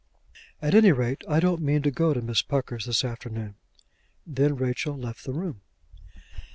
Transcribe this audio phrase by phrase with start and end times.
[0.63, 3.53] "At any rate I don't mean to go to Miss Pucker's this afternoon."
[4.25, 5.61] Then Rachel left the room.